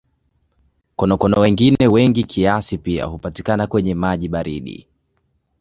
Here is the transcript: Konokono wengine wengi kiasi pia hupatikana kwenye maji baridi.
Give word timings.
Konokono 0.95 1.39
wengine 1.41 1.87
wengi 1.87 2.23
kiasi 2.23 2.77
pia 2.77 3.05
hupatikana 3.05 3.67
kwenye 3.67 3.95
maji 3.95 4.29
baridi. 4.29 4.87